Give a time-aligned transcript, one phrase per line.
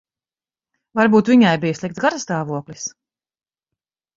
[0.99, 2.89] Varbūt viņai bija slikts garastāvoklis.